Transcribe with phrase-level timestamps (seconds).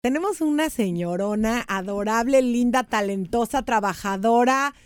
[0.00, 4.76] Tenemos una señorona adorable, linda, talentosa, trabajadora.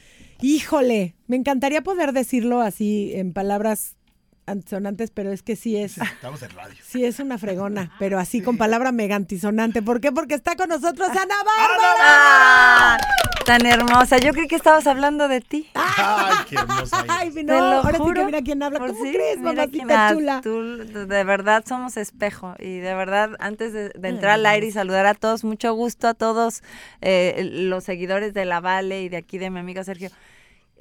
[0.40, 3.96] Híjole, me encantaría poder decirlo así en palabras
[4.46, 5.98] antisonantes, pero es que sí es.
[5.98, 6.76] Estamos en radio.
[6.84, 9.82] Sí es una fregona, pero así con palabra mega antisonante.
[9.82, 10.12] ¿Por qué?
[10.12, 11.94] Porque está con nosotros Ana Bárbara.
[12.00, 12.98] Ah,
[13.44, 14.18] tan hermosa.
[14.18, 15.68] Yo creí que estabas hablando de ti.
[15.74, 17.04] Ay, qué hermosa.
[17.08, 18.24] Ay, no, ahora sí que juro.
[18.24, 18.78] mira quién habla.
[18.78, 20.40] ¿Cómo sí, crees, mamacita ah, chula?
[20.42, 22.54] tú, de verdad somos espejo.
[22.58, 26.08] Y de verdad, antes de, de entrar al aire y saludar a todos, mucho gusto
[26.08, 26.62] a todos
[27.00, 30.10] eh, los seguidores de La Vale y de aquí de mi amigo Sergio.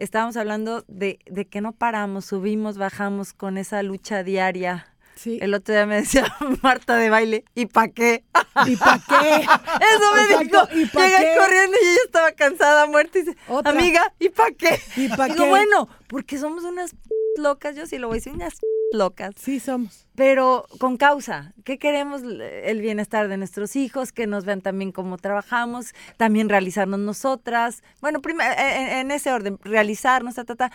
[0.01, 4.87] Estábamos hablando de, de que no paramos, subimos, bajamos con esa lucha diaria.
[5.15, 5.37] Sí.
[5.41, 6.25] El otro día me decía
[6.63, 8.23] Marta de baile, ¿y pa' qué?
[8.65, 9.29] ¿Y para qué?
[9.41, 10.79] Eso me Exacto, dijo.
[10.81, 11.35] ¿y pa' Llegué qué?
[11.39, 13.19] corriendo y ella estaba cansada, muerta.
[13.19, 13.71] Y dice, Otra.
[13.71, 14.79] amiga, ¿y para qué?
[14.95, 15.49] ¿Y pa' Digo, qué?
[15.49, 16.95] bueno, porque somos unas
[17.37, 18.55] locas, yo sí lo voy a decir, unas
[18.91, 19.33] locas.
[19.37, 20.07] Sí somos.
[20.15, 22.21] Pero con causa, ¿qué queremos?
[22.23, 27.83] El bienestar de nuestros hijos, que nos vean también cómo trabajamos, también realizarnos nosotras.
[28.01, 30.71] Bueno, primero, en, en ese orden, realizarnos, ta, ta, ta.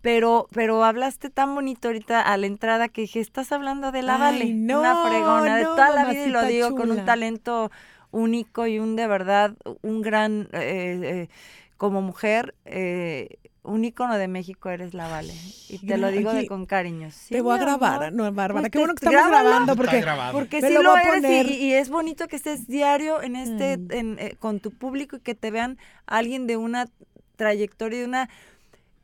[0.00, 4.14] Pero, pero hablaste tan bonito ahorita a la entrada que dije, estás hablando de la
[4.14, 7.04] Ay, Vale, no, una fregona de no, toda la vida y lo digo con un
[7.04, 7.70] talento
[8.10, 11.28] único y un de verdad, un gran, eh, eh,
[11.76, 13.38] como mujer, eh,
[13.68, 15.32] un ícono de México eres la Vale.
[15.68, 17.10] Y te lo digo de con cariño.
[17.10, 18.62] Sí, Te voy a grabar, no, Bárbara.
[18.62, 19.48] Pues Qué bueno que estamos grábalo.
[19.48, 20.04] grabando porque.
[20.32, 23.22] Porque Me sí lo lo voy a eres y, y es bonito que estés diario
[23.22, 23.92] en este, Mm.
[23.92, 26.88] en, eh, con tu público y que te vean alguien de una
[27.36, 28.28] trayectoria, de una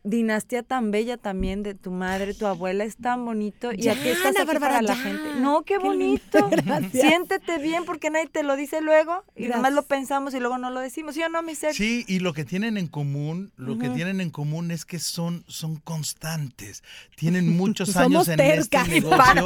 [0.04, 4.08] dinastía tan bella también de tu madre, tu abuela, es tan bonito y Ya, aquí
[4.10, 4.96] estás aquí Bárbara, para la ya.
[4.96, 5.40] gente.
[5.40, 6.50] No, qué, Qué bonito.
[6.92, 9.56] Siéntete bien porque nadie te lo dice luego y Gracias.
[9.56, 11.14] nomás lo pensamos y luego no lo decimos.
[11.14, 11.74] ¿Sí o no, mi ser?
[11.74, 15.42] Sí, y lo que tienen en común, lo que tienen en común es que son,
[15.48, 16.82] son constantes.
[17.16, 18.88] Tienen muchos Somos años en este tercas.
[18.88, 19.44] negocio.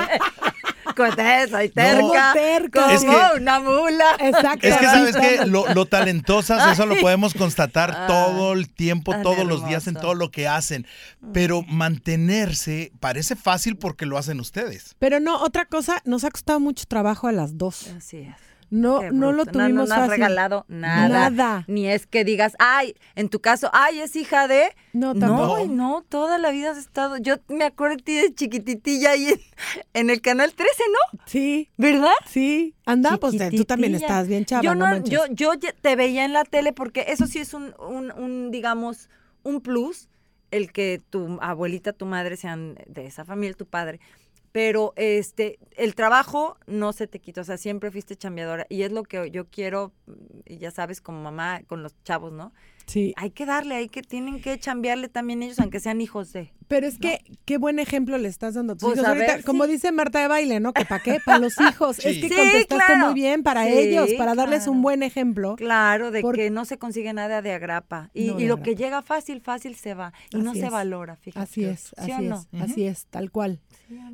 [1.07, 1.73] Soy No.
[1.75, 2.33] terca.
[2.35, 2.83] tercas.
[3.01, 4.17] Como Es que- una mula.
[4.21, 4.67] Exacto.
[4.67, 9.15] Es que sabes que lo, lo talentosas, eso lo podemos constatar Ah, todo el tiempo,
[9.23, 10.87] todos los días en todo lo que hacen.
[11.33, 14.95] Pero mantenerse parece fácil porque lo hacen ustedes.
[14.99, 17.89] Pero no, otra cosa, nos ha costado mucho trabajo a las dos.
[17.97, 18.35] Así es.
[18.71, 20.11] No, no lo tuvimos no, no, has fácil.
[20.11, 21.31] regalado nada.
[21.31, 21.65] Nada.
[21.69, 24.75] Ni es que digas, ay, en tu caso, ay, es hija de.
[24.93, 25.49] No, No, tampoco.
[25.57, 27.17] güey, no, toda la vida has estado.
[27.17, 29.41] Yo me acuerdo de ti de chiquititilla ahí en,
[29.95, 31.21] en el canal 13, ¿no?
[31.27, 32.13] Sí, ¿Verdad?
[32.27, 32.75] sí.
[32.85, 35.13] Anda, pues tú también estás bien chava, yo no, no, manches.
[35.13, 39.09] yo, yo te veía en la tele porque eso sí es un, un, un, digamos,
[39.43, 40.09] un plus,
[40.51, 44.01] el que tu abuelita, tu madre sean de esa familia, tu padre.
[44.59, 48.91] Pero este, el trabajo no se te quita, o sea, siempre fuiste chambeadora y es
[48.91, 49.93] lo que yo quiero,
[50.47, 52.53] y ya sabes, como mamá con los chavos, ¿no?
[52.87, 56.51] Sí, Hay que darle, hay que, tienen que chambearle también ellos, aunque sean hijos de.
[56.69, 59.07] Pero es que qué buen ejemplo le estás dando a tus Pues, hijos.
[59.07, 59.73] a Ahorita, ver, como sí.
[59.73, 60.73] dice Marta de baile, ¿no?
[60.73, 61.97] Que para qué, para los hijos.
[61.97, 62.09] Sí.
[62.09, 63.07] Es que Sí, contestaste claro.
[63.07, 65.57] muy bien para Sí, ellos, para darles un buen ejemplo.
[65.57, 68.11] Claro, de que no se consigue nada de agrapa.
[68.15, 68.63] Y, No, y de lo agrapa.
[68.65, 70.13] que llega fácil, fácil se va.
[70.31, 71.43] Y no se valora, fíjate.
[71.43, 72.45] Así es, ¿Sí así o no?
[72.53, 73.61] es, así es, tal cual.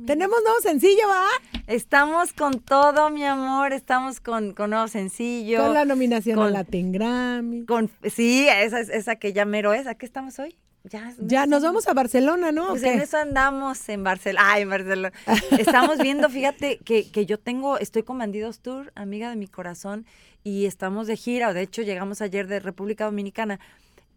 [0.05, 1.25] Tenemos nuevo sencillo, ¿va?
[1.67, 3.73] Estamos con todo, mi amor.
[3.73, 5.61] Estamos con, con nuevo sencillo.
[5.63, 7.65] Con la nominación a con- Latin Grammy.
[7.65, 9.85] con- sí, esa, es- esa que ya mero es.
[9.87, 10.55] ¿A qué estamos hoy?
[10.89, 12.65] Ya, Ya nos vamos a Barcelona, ¿no?
[12.65, 14.45] ¿O Pues en eso andamos en Barcelona.
[14.47, 15.13] Ah, en Barcelona.
[15.57, 20.05] Estamos viendo, fíjate, que, que yo tengo, estoy con Bandidos Tour, amiga de mi corazón,
[20.43, 21.53] y estamos de gira.
[21.53, 23.59] De hecho, llegamos ayer de República Dominicana.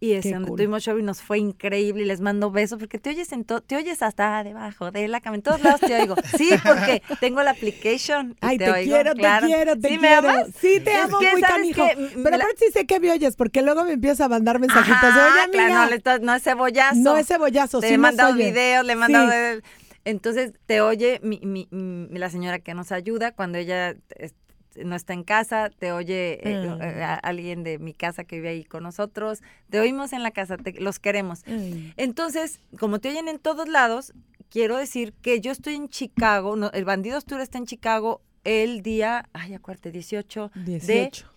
[0.01, 0.57] Y es Qué donde cool.
[0.57, 3.59] tuvimos show y nos fue increíble y les mando besos porque te oyes en to-
[3.61, 6.15] te oyes hasta debajo de la cama, en todos lados te oigo.
[6.37, 8.37] Sí, porque tengo la application.
[8.39, 9.47] Ay, te, te, oigo, quiero, claro.
[9.47, 10.29] te quiero, te ¿Sí me quiero.
[10.29, 10.47] amas?
[10.59, 11.87] Sí, te Es amo que, muy ¿sabes canijo.
[12.23, 14.97] Pero la- sí sé que me oyes, porque luego me empiezas a mandar mensajitos.
[15.03, 16.95] Ajá, Oye, claro, no, le no es cebollazo.
[16.99, 18.51] no es cebollazo, Te sí he mandado oye.
[18.51, 19.29] videos, le he mandado...
[19.29, 19.61] Sí.
[20.05, 23.95] Entonces te oye mi, mi- mi- la señora que nos ayuda cuando ella
[24.75, 28.49] no está en casa, te oye eh, eh, a- alguien de mi casa que vive
[28.49, 31.43] ahí con nosotros, te oímos en la casa, te- los queremos.
[31.97, 34.13] Entonces, como te oyen en todos lados,
[34.49, 38.81] quiero decir que yo estoy en Chicago, no, el Bandidos Tour está en Chicago el
[38.81, 41.27] día, ay, acuérdate, 18, 18.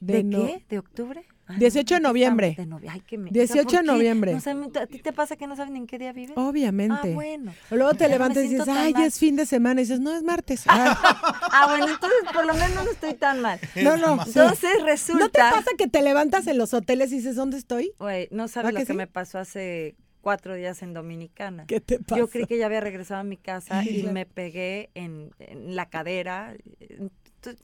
[0.00, 0.64] de, ¿de no- qué?
[0.68, 1.24] ¿De octubre?
[1.46, 2.54] Ay, 18 de no, noviembre.
[2.56, 3.82] De novie- Ay, qué me- 18 de ¿por qué?
[3.86, 4.32] noviembre.
[4.32, 6.36] No ¿A ti te pasa que no saben en qué día vives?
[6.36, 7.10] Obviamente.
[7.10, 7.52] Ah, bueno.
[7.70, 9.02] Luego te levantas y dices, ay, mal".
[9.02, 9.80] ya es fin de semana.
[9.80, 10.64] Y dices, no, es martes.
[11.56, 13.60] Ah, bueno, entonces por lo menos no estoy tan mal.
[13.82, 14.24] no, no.
[14.24, 14.30] sí.
[14.38, 15.24] Entonces resulta.
[15.24, 17.92] ¿No te pasa que te levantas en los hoteles y dices, ¿dónde estoy?
[17.98, 18.92] Güey, no ¿Ah, sabes que lo que sí?
[18.94, 21.66] me pasó hace cuatro días en Dominicana.
[21.66, 22.18] ¿Qué te pasa?
[22.18, 25.86] Yo creí que ya había regresado a mi casa y me pegué en, en la
[25.90, 26.54] cadera.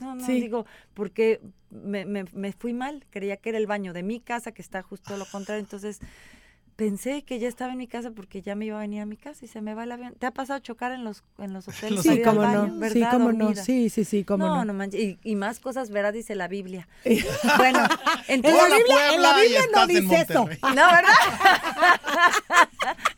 [0.00, 0.40] No, no, Sí.
[0.40, 1.40] digo, porque
[1.70, 3.04] me, me- me fui mal.
[3.10, 5.60] Creía que era el baño de mi casa, que está justo lo contrario.
[5.60, 6.00] Entonces
[6.80, 9.18] pensé que ya estaba en mi casa porque ya me iba a venir a mi
[9.18, 10.14] casa y se me va el avión.
[10.18, 12.00] ¿Te ha pasado chocar en los, en los hoteles?
[12.00, 12.68] Sí, cómo baño?
[12.68, 12.72] no.
[12.72, 13.10] Sí, ¿Verdad?
[13.10, 13.54] cómo no.
[13.54, 14.64] Sí, sí, sí, cómo no, no.
[14.64, 14.98] no manches.
[14.98, 16.88] Y, y más cosas verás, dice la Biblia.
[17.58, 17.80] Bueno,
[18.28, 18.50] En la.
[18.76, 20.48] Biblia, en la Biblia no dice eso.
[20.62, 21.20] No, ¿verdad?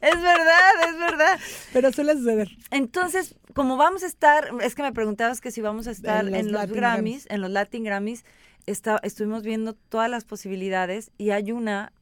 [0.01, 1.41] es verdad, es verdad.
[1.73, 2.49] Pero suele suceder.
[2.73, 6.35] Entonces, como vamos a estar, es que me preguntabas que si vamos a estar En
[6.35, 7.27] en los Grammys, Grammys.
[7.31, 8.25] en los Latin Grammys,
[8.67, 11.93] está, estuvimos viendo todas las posibilidades y hay una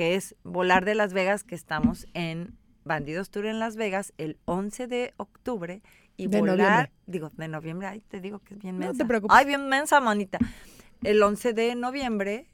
[0.00, 4.38] que es Volar de Las Vegas, que estamos en Bandidos Tour en Las Vegas el
[4.46, 5.82] 11 de octubre
[6.16, 6.92] y De volar, noviembre.
[7.06, 8.96] digo, de noviembre, ay, te digo que es bien No mensa.
[8.96, 9.36] te preocupes.
[9.36, 10.38] Ay, bien mensa, manita.
[11.02, 12.46] El 11 de noviembre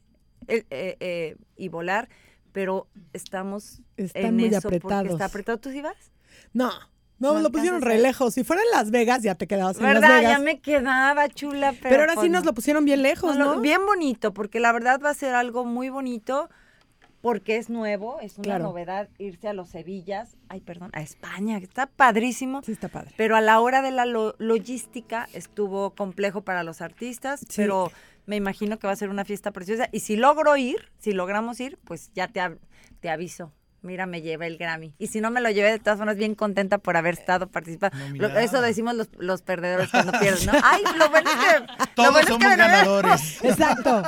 [0.48, 2.08] el- eh, eh, y volar,
[2.50, 5.12] pero estamos Están en muy eso porque apretados.
[5.12, 5.58] está apretado.
[5.58, 6.10] ¿Tú sí vas?
[6.52, 6.72] No,
[7.20, 8.34] no, No lo pusieron re lejos.
[8.34, 10.16] Si fuera en Las Vegas, ya te quedabas en Las ¿Verdad?
[10.18, 10.32] Vegas.
[10.32, 11.90] Ya me quedaba chula, pero.
[11.90, 12.46] Pero ahora sí pues nos no.
[12.50, 13.60] lo pusieron bien lejos, No, ¿no?
[13.60, 16.50] Bien bonito, porque la verdad va a ser algo muy bonito,
[17.20, 18.64] porque es nuevo, es una Claro.
[18.64, 22.62] novedad irse a los Sevillas, ay, perdón, a España, que está padrísimo.
[22.62, 23.12] Sí, está padre.
[23.16, 27.46] Pero a la hora de la lo- logística estuvo complejo para los artistas, Sí.
[27.56, 27.90] pero
[28.26, 29.88] me imagino que va a ser una fiesta preciosa.
[29.92, 32.40] Y si logro ir, si logramos ir, pues ya te,
[33.00, 33.52] te aviso.
[33.86, 34.92] Mira, me llevé el Grammy.
[34.98, 37.96] Y si no me lo llevé, de todas formas, bien contenta por haber estado participando.
[37.98, 38.42] No, Lo- mira.
[38.42, 40.52] eso decimos los, los perdedores cuando pierden, ¿no?
[40.62, 41.84] Ay, lo bueno es que...
[41.94, 43.38] Todos bueno es que somos me- ganadores.
[43.44, 44.02] Exacto.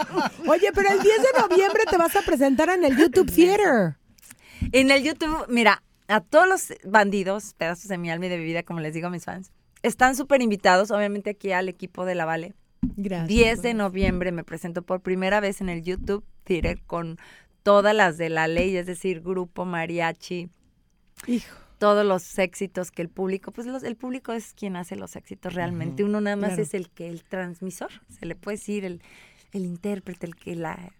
[0.46, 3.96] Oye, pero el 10 de noviembre te vas a presentar en el YouTube Theater.
[4.72, 8.44] En el YouTube, mira, a todos los bandidos, pedazos de mi alma y de mi
[8.44, 9.52] vida, como les digo a mis fans,
[9.82, 12.54] están súper invitados, obviamente aquí al equipo de la Vale.
[12.96, 13.28] Gracias.
[13.28, 17.18] 10 de noviembre me presento por primera vez en el YouTube Theater con
[17.68, 20.48] todas las de la ley, es decir, grupo, mariachi,
[21.26, 21.54] Hijo.
[21.76, 25.52] todos los éxitos que el público, pues los- el público es quien hace los éxitos
[25.52, 26.02] realmente.
[26.02, 26.62] Uno nada más claro.
[26.62, 29.02] es el que, el transmisor, se le puede decir, el,
[29.52, 30.92] el intérprete, el que la,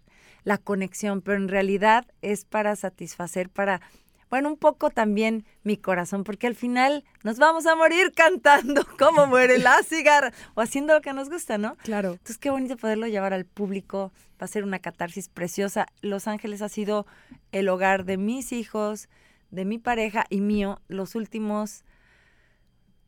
[0.43, 3.81] la conexión, pero en realidad es para satisfacer, para,
[4.29, 9.27] bueno, un poco también mi corazón, porque al final nos vamos a morir cantando como
[9.27, 11.75] muere la cigarra o haciendo lo que nos gusta, ¿no?
[11.77, 12.11] Claro.
[12.11, 14.11] Entonces, qué bonito poderlo llevar al público.
[14.41, 15.87] Va a ser una catarsis preciosa.
[16.01, 17.05] Los Ángeles ha sido
[17.51, 19.09] el hogar de mis hijos,
[19.51, 21.83] de mi pareja y mío los últimos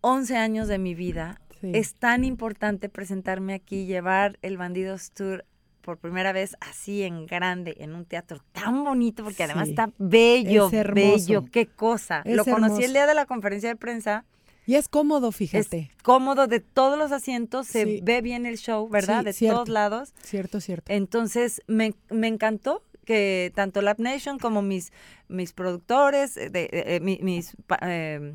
[0.02, 1.40] 11 años de mi vida.
[1.62, 1.72] Sí.
[1.74, 5.46] Es tan importante presentarme aquí, llevar el Bandidos Tour
[5.82, 10.68] por primera vez así en grande, en un teatro tan bonito, porque además está bello,
[10.68, 10.96] Es hermoso.
[11.18, 12.22] bello, qué cosa.
[12.26, 12.86] Es Lo conocí hermoso.
[12.86, 14.26] el día de la conferencia de prensa.
[14.68, 15.90] Y es cómodo, Es fíjate.
[16.04, 18.00] cómodo de todos los asientos, se Sí.
[18.04, 19.20] ve bien el show, ¿verdad?
[19.20, 19.56] Sí, de cierto.
[19.58, 20.14] todos lados.
[20.24, 20.92] Cierto, cierto.
[20.94, 24.94] Entonces, me, me encantó que tanto Lab Nation como mis,
[25.28, 28.32] mis productores, eh, de, eh, mi- mis eh,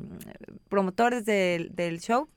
[0.69, 2.27] promotores del, del show,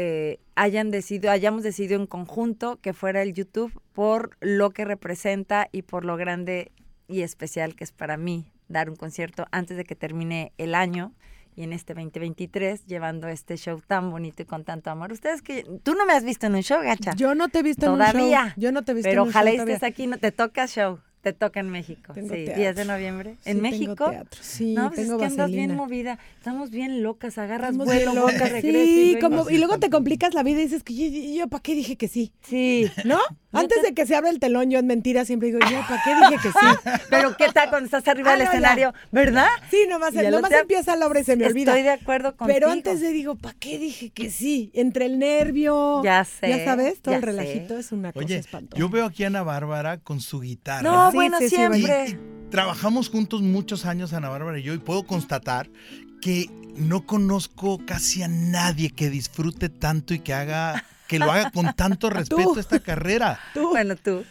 [0.00, 5.68] eh, hayan decidido, hayamos decidido en conjunto que fuera el YouTube por lo que representa
[5.72, 6.70] y por lo grande
[7.08, 11.14] y especial que es para mí dar un concierto antes de que termine el año
[11.56, 15.10] y en este 2023 llevando este show tan bonito y con tanto amor.
[15.10, 17.10] Ustedes que tú no me has visto en un show, gacha.
[17.16, 18.44] Yo no te he visto en un Todavía.
[18.44, 18.52] show.
[18.56, 19.88] Yo no te he visto Pero en un ojalá show estés todavía.
[19.88, 22.12] aquí, no te toca show, te toca en México.
[22.14, 22.62] Tengo sí, teatro.
[22.62, 23.34] 10 de noviembre.
[23.42, 24.10] Sí, ¿En tengo México?
[24.10, 24.40] teatro.
[24.42, 26.18] Sí, no, pues tengo es que andas bien movida.
[26.38, 28.52] Estamos bien locas, agarras Estamos vuelo, locas.
[28.52, 28.84] regreso.
[28.84, 31.48] Sí, y como, luego- y luego te complicas la vida y dices que yo, yo,
[31.48, 32.32] ¿para qué dije que sí?
[32.42, 32.90] Sí.
[33.04, 33.18] ¿No?
[33.52, 36.14] Antes de que se abra el telón, yo en mentira siempre digo, yo, ¿para qué
[36.14, 37.00] dije que sí?
[37.10, 38.50] Pero ¿qué tal cuando estás arriba Ah, del no, ya.
[38.52, 38.94] escenario?
[39.10, 39.46] ¿Verdad?
[39.70, 40.58] Sí, nomás, nomás sé.
[40.58, 41.72] empieza la obra y se me olvida.
[41.72, 42.54] Estoy de acuerdo contigo.
[42.54, 44.70] Pero antes de digo, ¿para qué dije que sí?
[44.74, 46.02] Entre el nervio.
[46.04, 47.80] Ya sé, Ya sabes, todo ya el relajito sé.
[47.80, 48.78] es una cosa Oye, espantosa.
[48.78, 50.82] yo veo aquí a Ana Bárbara con su guitarra.
[50.82, 52.08] No, Sí, bueno, sí, sí, Y- siempre.
[52.10, 55.68] y trabajamos juntos muchos años, Ana Bárbara y yo, y puedo constatar
[56.20, 61.50] que no conozco casi a nadie que disfrute tanto y que haga, que lo haga
[61.50, 63.38] con tanto respeto esta carrera.
[63.54, 63.70] Tú.
[63.70, 64.24] Bueno, tú.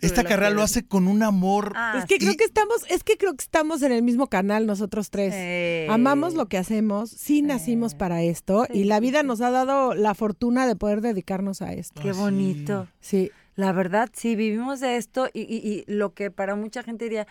[0.00, 1.72] Esta lo carrera lo hace con un amor.
[1.76, 4.26] Ah, es que creo y- que estamos, es que creo que estamos en el mismo
[4.26, 5.88] canal nosotros tres.
[5.88, 10.14] Amamos lo que hacemos, sí nacimos para esto y la vida nos ha dado la
[10.14, 12.02] fortuna de poder dedicarnos a esto.
[12.02, 12.18] Qué Ah, sí.
[12.20, 12.88] bonito.
[13.00, 17.04] Sí, La verdad, sí, vivimos de esto y, y- y lo que para mucha gente
[17.04, 17.26] diría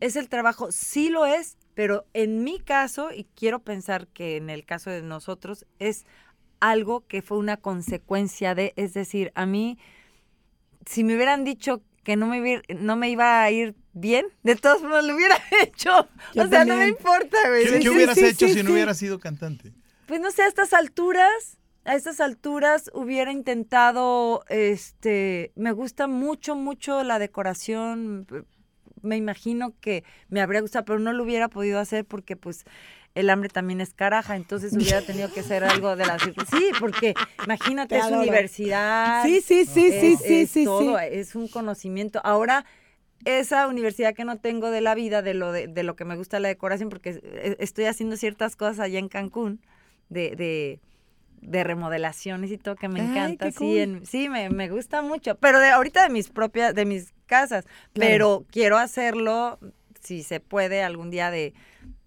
[0.00, 4.50] es el trabajo, sí lo es, pero en mi caso, y quiero pensar que en
[4.50, 6.04] el caso de nosotros, es
[6.60, 9.78] algo que fue una consecuencia de, es decir, a mí,
[10.86, 13.74] si me hubieran dicho que no me, iba a ir- no me iba a ir
[13.94, 16.08] bien, de todos modos lo hubiera hecho.
[16.34, 17.64] Yo o sea, no me importa, güey.
[17.64, 19.72] ¿Qué, Sí, qué sí, hubieras sí, hecho sí, si no hubieras sido cantante?
[20.06, 26.56] Pues no sé, a estas alturas, a estas alturas hubiera intentado, este, me gusta mucho,
[26.56, 28.26] mucho la decoración.
[29.02, 32.64] Me imagino que me habría gustado, pero no lo hubiera podido hacer porque pues
[33.14, 37.14] el hambre también es caraja, entonces hubiera tenido que ser algo de la Sí, porque
[37.44, 39.22] imagínate, Te es universidad.
[39.24, 41.04] Sí, sí, sí, sí, es, sí, es sí, todo, sí.
[41.10, 42.20] es un conocimiento.
[42.24, 42.64] Ahora,
[43.24, 46.16] esa universidad que no tengo de la vida, de lo, de, de lo que me
[46.16, 49.60] gusta la decoración, porque eh, estoy haciendo ciertas cosas allá en Cancún,
[50.08, 50.80] de, de,
[51.44, 53.46] de remodelaciones y todo, que me encanta.
[53.50, 53.76] Sí, cool.
[53.78, 57.64] en- sí me, me gusta mucho, pero de ahorita de mis propias, de mis casas,
[57.64, 57.84] Claro.
[57.94, 59.58] pero quiero hacerlo,
[60.02, 61.54] si se puede, algún día de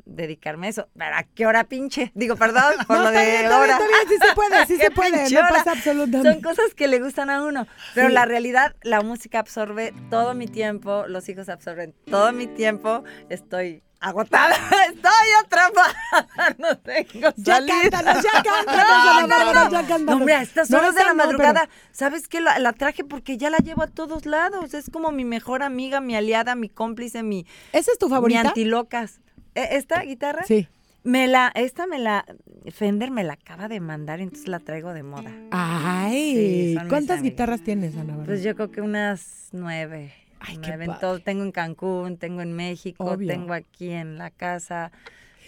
[0.05, 0.87] dedicarme a eso.
[0.97, 2.11] ¿Pero ¿A qué hora pinche?
[2.15, 3.73] Digo, perdón por No, lo de bien, está bien, hora.
[3.73, 6.31] está bien, sí se puede, sí ¿Qué se puede, no pasa absolutamente.
[6.33, 7.67] Son cosas que le gustan a uno.
[7.93, 8.13] Pero Sí.
[8.13, 13.03] la realidad, la música absorbe todo mi tiempo, los hijos absorben todo mi tiempo.
[13.29, 14.55] Estoy agotada,
[14.89, 15.11] estoy
[15.43, 19.71] atrapada, no tengo Ya cántanos, ya cántanos, No, no, no.
[19.71, 20.05] ya cántanos.
[20.05, 22.41] No, hombre, a estas No, horas de la madrugada, ¿sabes qué?
[22.41, 24.73] La, la traje porque ya la llevo a todos lados.
[24.73, 28.41] Es como mi mejor amiga, mi aliada, mi cómplice, mi, ¿Esa es tu mi favorita?
[28.49, 29.19] antilocas.
[29.55, 30.43] ¿E- ¿Esta guitarra?
[30.45, 30.67] Sí.
[31.03, 32.25] Me la, esta me la,
[32.71, 35.31] Fender me la acaba de mandar, entonces la traigo de moda.
[35.51, 38.25] Ay, Sí, ¿cuántas guitarras tienes, Ana Bárbara?
[38.25, 40.13] Pues yo creo que unas nueve.
[40.39, 40.97] Ay, qué en padre.
[41.01, 41.19] todo.
[41.19, 43.27] Tengo en Cancún, tengo en México, Obvio.
[43.27, 44.91] tengo aquí en la casa,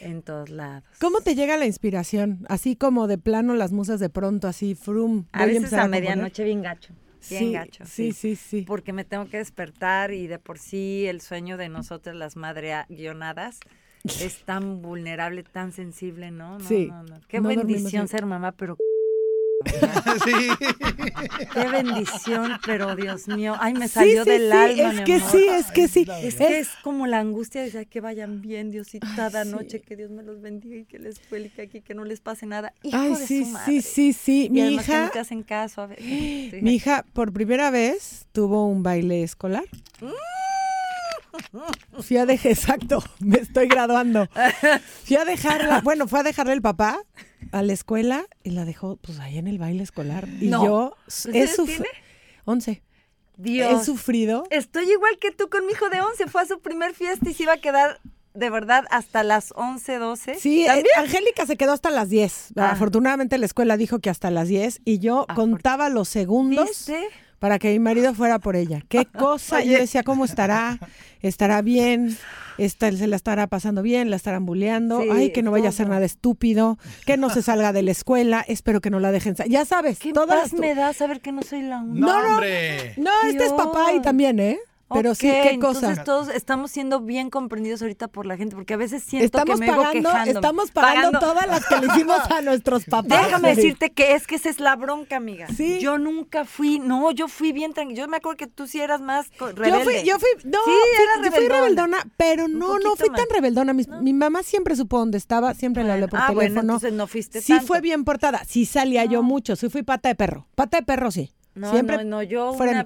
[0.02, 0.84] en todos lados.
[1.00, 2.46] ¿Cómo te llega la inspiración?
[2.50, 5.26] Así como de plano las musas de pronto, así, frum.
[5.32, 6.02] A veces a, componer?
[6.02, 6.94] medianoche bien gacho.
[7.30, 7.84] Bien Sí, gacho.
[7.86, 8.62] sí, sí, sí.
[8.66, 12.74] Porque me tengo que despertar y de por sí el sueño de nosotras, las madre
[12.88, 13.60] guionadas,
[14.06, 16.60] es tan vulnerable, tan sensible, ¿no?
[16.60, 17.20] No, Sí, no, no.
[17.28, 18.78] Qué bendición ser mamá, pero
[20.26, 20.50] sí.
[21.54, 23.56] qué bendición, pero Dios mío.
[23.60, 25.32] Ay, me salió sí, del sí, alma, es mi que amor.
[25.32, 26.06] sí, es que sí.
[26.10, 29.44] Es Es- que es como la angustia de decir, "Ay, que vayan bien, Diosito, cada
[29.44, 29.52] sí.
[29.52, 32.46] noche, que Dios me los bendiga y que les cuelgue aquí, que no les pase
[32.46, 32.74] nada.
[32.84, 33.66] Hijo Ay, de sí, su madre.
[33.66, 34.46] sí, sí, sí.
[34.46, 36.06] Y Mi además que hija, no te hacen caso a veces.
[36.50, 36.60] Sí.
[36.62, 39.64] mi hija por primera vez tuvo un baile escolar.
[42.02, 44.28] Fui a dejar, exacto, me estoy graduando.
[45.06, 47.00] Fui a dejarla, bueno, fue a dejarle el papá
[47.52, 50.28] a la escuela y la dejó pues ahí en el baile escolar.
[50.40, 50.64] Y No.
[50.66, 51.90] yo ¿Cuántos he sufrido, tiene?
[52.46, 52.84] 11,
[53.38, 53.82] Dios.
[53.82, 54.44] he sufrido.
[54.50, 56.28] Estoy igual que tú con mi hijo de 11.
[56.28, 58.00] Fue a su primer fiesta y se iba a quedar
[58.34, 60.36] de verdad hasta las 11, 12.
[60.36, 60.84] Sí, eh.
[60.98, 62.54] Angélica se quedó hasta las 10.
[62.58, 62.72] Ah.
[62.72, 67.08] Afortunadamente la escuela dijo que hasta las 10 y yo contaba los segundos ¿Viste?
[67.40, 68.84] Para que mi marido fuera por ella.
[68.90, 69.60] Qué cosa.
[69.62, 69.80] Yo Oye.
[69.80, 70.78] decía, ¿cómo estará?
[71.22, 72.18] ¿Estará bien?
[72.58, 74.10] Está- ¿Se la estará pasando bien?
[74.10, 75.02] ¿La estarán bulleando?
[75.02, 76.78] Sí, Ay, que no vaya a hacer nada estúpido.
[77.06, 78.44] Que no se salga de la escuela.
[78.48, 79.36] Espero que no la dejen.
[79.48, 82.00] Ya sabes, ¿Qué todas paz me da saber que no soy la única?
[82.06, 82.34] No, No, no.
[82.36, 82.94] hombre.
[82.98, 84.60] No, este es papá y también, ¿eh?
[84.92, 85.80] Pero sí, qué cosa.
[85.90, 89.60] Entonces todos estamos siendo bien comprendidos ahorita por la gente, porque a veces siento Estamos
[89.60, 93.26] que me pagando, estamos pagando, todas las que le hicimos a nuestros papás.
[93.26, 95.48] Déjame decirte que es que esa es la bronca, amiga.
[95.56, 95.80] Sí.
[95.80, 98.04] Yo nunca fui, no, yo fui bien tranquila.
[98.04, 99.84] Yo me acuerdo que tú sí eras más co- Yo rebelde.
[99.84, 101.98] fui, yo fui, no, Sí, fui- eras yo fui rebeldona.
[102.18, 103.74] pero no, no fui tan rebeldona.
[103.74, 106.62] Mi, mi mamá siempre supo dónde estaba, siempre le hablé por ah, bueno, teléfono.
[106.74, 107.68] entonces no fuiste sí tanto.
[107.68, 110.48] fue bien portada, sí salía yo mucho, sí fui pata de perro.
[110.56, 111.32] Pata de perro sí.
[111.56, 112.84] No, siempre no, no, yo fuera una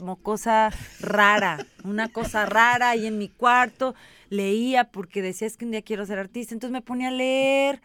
[0.00, 3.94] mocosa rara, una cosa rara ahí en mi cuarto,
[4.30, 7.80] leía porque decía es que un día quiero ser artista, entonces me ponía a leer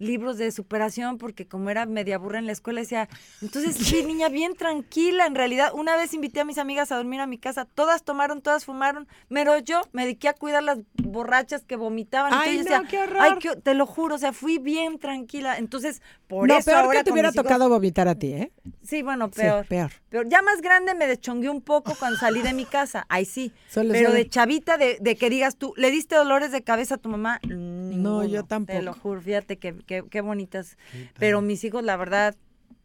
[0.00, 3.08] libros de superación porque como era media burra en la escuela decía,
[3.40, 7.20] entonces sí, niña bien tranquila, en realidad una vez invité a mis amigas a dormir
[7.20, 11.62] a mi casa, todas tomaron, todas fumaron, pero yo me dediqué a cuidar las borrachas
[11.64, 13.22] que vomitaban, Ay, entonces no, yo decía, qué horror.
[13.22, 16.84] ay, qué- te lo juro, o sea, fui bien tranquila, entonces por no, eso peor
[16.84, 18.52] ahora que te hubiera hijos- tocado vomitar a ti, ¿eh?
[18.82, 19.66] Sí, bueno, Sí, peor.
[19.66, 19.90] peor.
[20.08, 23.04] Pero ya más grande me deschongué un poco cuando salí de mi casa.
[23.08, 23.52] Ahí sí.
[23.68, 26.98] Suele Pero de chavita, de, de que digas tú, ¿le diste dolores de cabeza a
[26.98, 27.40] tu mamá?
[27.48, 28.82] Ninguno, yo Te tampoco.
[28.82, 30.78] lo juro, fíjate que, que- qué bonitas.
[31.18, 32.36] Pero mis hijos, la verdad,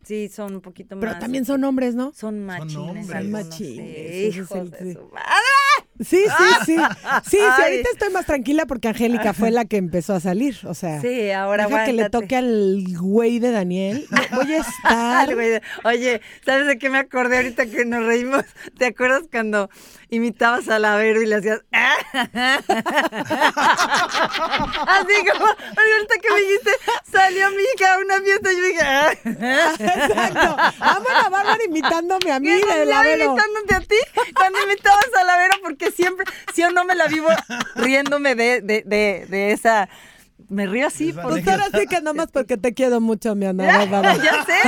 [0.03, 1.19] sí son un poquito Pero más.
[1.19, 2.11] también son hombres, ¿no?
[2.13, 2.75] Son machines.
[2.77, 3.05] hombres.
[3.07, 5.29] Son algunos, machines, sí, hijos de su madre.
[5.99, 6.75] Sí, sí, sí.
[6.75, 6.81] Sí,
[7.29, 7.63] sí, Ay.
[7.63, 10.99] ahorita estoy más tranquila porque Angélica fue la que empezó a salir, o sea.
[11.01, 14.05] Sí, ahora Deja que le toque al güey de Daniel.
[14.33, 15.29] Voy a estar.
[15.85, 18.43] Oye, ¿sabes de qué me acordé ahorita que nos reímos?
[18.77, 19.69] ¿Te acuerdas cuando
[20.09, 21.61] imitabas a la Vero y le hacías...
[23.85, 26.71] Así como, ahorita que me dijiste,
[27.11, 28.81] salió mi hija a una fiesta y yo dije...
[29.85, 30.57] Exacto.
[30.79, 33.25] Amo a la Bárbara imitándome a mí ¿Qué de andaba la Vero.
[33.25, 33.95] imitándote a ti
[34.35, 35.55] cuando imitabas a la Vero?
[35.91, 37.27] Siempre, si o no me la vivo
[37.75, 39.89] riéndome de, de, de, de esa...
[40.49, 41.11] Me río así.
[41.11, 44.15] Pues ahora sí que nomás porque te quiero mucho, mi Ana Bárbara.
[44.17, 44.59] ya sé.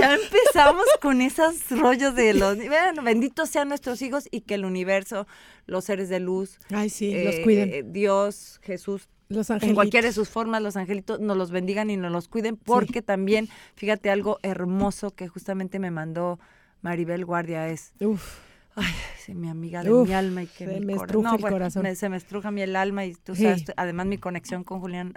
[0.00, 2.56] Ya empezamos con esos rollos de los...
[2.56, 5.26] Bueno, benditos sean nuestros hijos y que el universo,
[5.68, 7.92] los seres de luz, Ay, sí, los eh, cuiden.
[7.92, 9.74] Dios, Jesús, Los en angelitos.
[9.76, 13.48] cualquiera de sus formas, los angelitos nos los bendigan y nos los cuiden, porque también,
[13.76, 16.40] fíjate, algo hermoso que justamente me mandó
[16.82, 18.38] Maribel Guardia es, Uf,
[18.74, 21.34] ay, sí, mi amiga de Uf, mi alma y que se mi me estruja no,
[21.36, 21.82] el bueno, corazón.
[21.82, 23.42] me- se me estruja mí el alma y tú Sí.
[23.42, 25.12] sabes, además mi conexión con Julián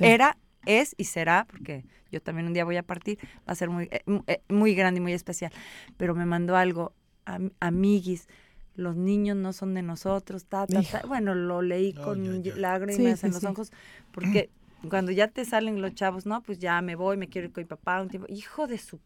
[0.00, 0.36] era,
[0.66, 3.84] es y será, porque yo también un día voy a partir, va a ser muy,
[3.90, 5.52] eh, eh, muy grande y muy especial,
[5.96, 6.94] pero me mandó algo,
[7.26, 8.28] am- amiguis,
[8.74, 11.02] los niños no son de nosotros, ta, ta, ta.
[11.06, 13.46] Bueno, lo leí Ay, con lágrimas Sí, en sí, los sí.
[13.46, 13.72] ojos,
[14.12, 14.50] porque
[14.88, 17.62] cuando ya te salen los chavos, no, pues ya me voy, me quiero ir con
[17.62, 18.26] mi papá un tiempo.
[18.30, 18.98] Hijo de su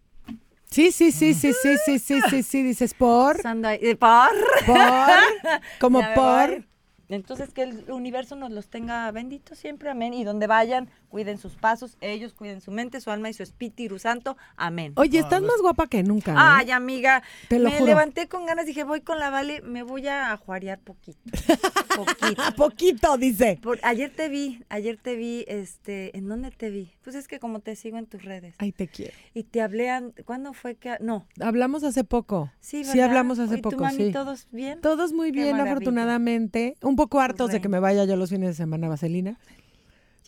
[0.71, 4.29] Sí, sí, sí, sí, sí, sí, sí, sí, sí, dices por, eh, por.
[4.67, 4.77] por,
[5.81, 6.65] como por.
[7.09, 10.13] Entonces que el universo nos los tenga benditos siempre, amén.
[10.13, 13.99] Y donde vayan, cuiden sus pasos, ellos cuiden su mente, su alma y su espíritu
[13.99, 14.93] santo, amén.
[14.97, 16.33] Oye, estás más guapa que nunca.
[16.33, 16.37] ¿eh?
[16.38, 17.87] Ay, amiga, Te lo me juro.
[17.87, 21.19] levanté con ganas, dije, voy con la Vale, me voy a ajuarear poquito.
[21.97, 22.43] poquito.
[22.43, 23.59] A poquito, dice.
[23.62, 26.93] Por- ayer te vi, ayer te vi, este, ¿en dónde te vi?
[27.03, 28.55] Pues es que como te sigo en tus redes.
[28.59, 29.15] Ay, te quiero.
[29.35, 30.97] Y te hablé, an- ¿cuándo fue que?
[31.00, 32.50] No, Hablamos hace poco.
[32.61, 33.07] sí, Sí, ¿verdad?
[33.07, 34.12] hablamos hace ¿Y tu poco, mami, sí.
[34.12, 34.81] todos bien?
[34.81, 35.73] Todos muy Qué bien, maravilla.
[35.73, 36.77] afortunadamente.
[36.83, 39.38] Un poco hartos de que me vaya yo los fines de semana a Vaselina.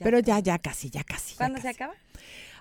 [0.01, 1.33] Ya Pero ya, ya casi, ya casi.
[1.33, 1.95] ya ¿Cuándo se acaba?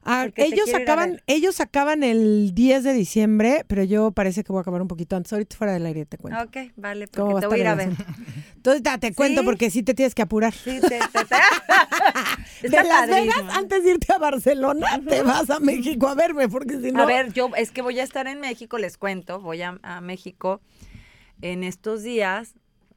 [0.03, 4.61] Ah, ellos acaban, ellos acaban el 10 de diciembre, pero yo parece que voy a
[4.61, 5.33] acabar un poquito antes.
[5.33, 6.41] Ahorita fuera del aire te cuento.
[6.41, 7.89] Ok, vale, ¿Cómo va porque te voy a ir a ver.
[8.55, 10.53] Entonces te cuento porque sí te tienes que apurar.
[10.53, 13.09] Sí, te, te, te- de Las.
[13.09, 17.03] Vegas, antes de irte a Barcelona, te vas a México a verme, porque si no.
[17.03, 20.01] A ver, yo es que voy a estar en México, les cuento, voy a, a
[20.01, 20.61] México
[21.41, 22.53] en estos días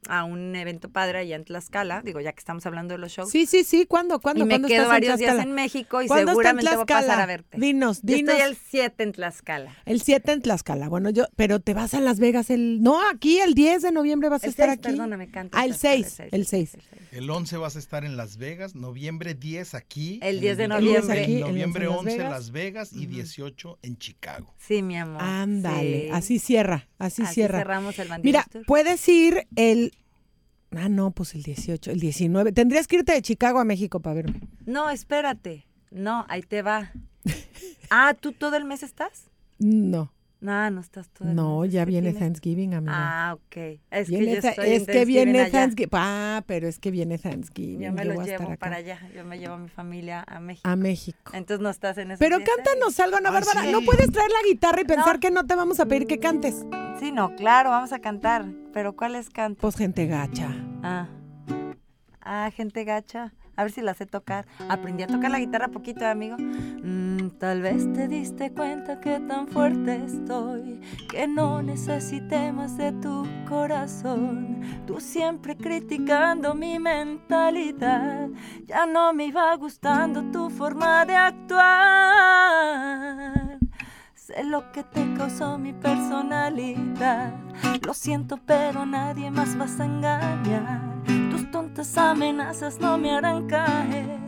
[0.09, 3.31] a un evento padre allá en Tlaxcala, digo, ya que estamos hablando de los shows.
[3.31, 3.87] Sí, sí, sí.
[3.87, 4.21] ¿Cuándo?
[4.21, 4.43] ¿Cuándo?
[4.45, 5.43] y me ¿Cuándo quedo estás en varios días Tlaxcala?
[5.49, 7.23] en México y ¿Cuándo está en seguramente voy a pasar Tlaxcala?
[7.23, 7.59] a verte.
[7.59, 8.35] Dinos, Yo dinos.
[8.35, 9.77] estoy el 7 en Tlaxcala.
[9.87, 10.89] El 7 en Tlaxcala.
[10.89, 12.83] Bueno, yo, pero te vas a Las Vegas el.
[12.83, 14.89] No, aquí el 10 de noviembre vas a El estar 6, aquí.
[14.89, 15.59] perdóname, canta.
[15.59, 16.77] Ah, el 6, el 6.
[17.13, 20.19] El 11 vas a estar en Las Vegas, noviembre 10 aquí.
[20.23, 21.23] El en 10 de en noviembre.
[21.23, 24.53] aquí, el noviembre 11 en 11 Las Vegas y 18 en Chicago.
[24.59, 25.23] Sí, mi amor.
[25.23, 26.09] Ándale, sí.
[26.13, 27.59] así cierra, así, Así cierra.
[27.59, 28.65] cerramos el Mira, Tour.
[28.67, 29.93] puedes ir el.
[30.77, 32.53] Ah, no, pues el 18, el 19.
[32.53, 34.41] Tendrías que irte de Chicago a México para verme.
[34.65, 35.67] No, espérate.
[35.91, 36.93] No, ahí te va.
[37.95, 39.27] Ah, ¿tú todo el mes estás?
[39.59, 40.11] No,
[40.43, 42.93] No, no estás todo el no, ya viene tienes- Thanksgiving, amiga.
[42.97, 43.57] Ah, ok.
[43.93, 45.51] Es Viene que yo estoy en es que viene Thanksgiving allá.
[45.53, 45.91] Thanksgiving.
[45.93, 47.81] Ah, pero es que viene Thanksgiving.
[47.81, 48.57] Yo me yo estar llevo acá.
[48.57, 48.99] para allá.
[49.15, 50.69] Yo me llevo a mi familia a México.
[50.69, 51.31] A México.
[51.33, 53.63] Entonces no estás en esa Pero cántanos algo, Ana Ah, Bárbara.
[53.63, 53.71] sí.
[53.71, 55.21] No puedes traer la guitarra y pensar No.
[55.21, 56.67] que no te vamos a pedir que cantes.
[56.99, 58.45] Sí, no, claro, vamos a cantar.
[58.73, 59.61] Pero ¿cuáles canto?
[59.61, 60.49] Pues gente gacha.
[60.83, 61.07] Ah.
[62.21, 63.33] Ah, gente gacha.
[63.57, 64.47] A ver si la sé tocar.
[64.69, 66.37] Aprendí a tocar la guitarra poquito, amigo.
[66.39, 72.93] Mm, tal vez te diste cuenta que tan fuerte estoy que no necesité más de
[72.93, 74.63] tu corazón.
[74.87, 78.29] Tú siempre criticando mi mentalidad.
[78.67, 81.73] Ya no me iba gustando tu forma de actuar.
[84.15, 87.35] Sé lo que te causó mi personalidad.
[87.85, 90.92] Lo siento, pero nadie más vas a engañar.
[91.75, 94.21] Tus amenazas no me harán caer.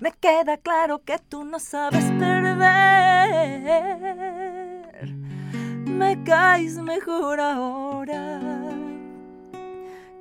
[0.00, 2.64] Me queda claro que tú no sabes perder.
[5.84, 8.40] Me caes mejor ahora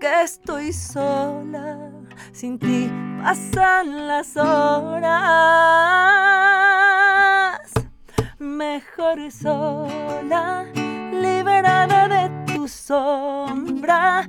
[0.01, 1.91] que estoy sola.
[2.33, 2.91] Sin ti
[3.23, 5.15] pasan las horas.
[8.37, 10.65] Mejor sola,
[11.13, 14.27] liberada de tu sombra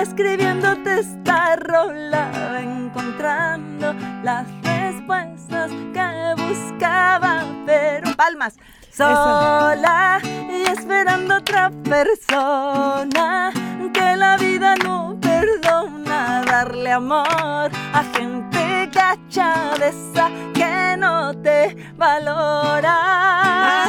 [0.00, 8.56] escribiéndote esta rola, encontrando las respuestas que buscaba, pero palmas.
[8.92, 13.52] Sola y esperando otra persona
[13.92, 21.76] que la vida no perdona darle amor a gente gacha de esa que no te
[21.96, 23.86] valora.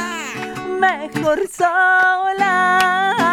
[0.79, 3.28] Mejor sola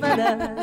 [0.00, 0.54] pararara.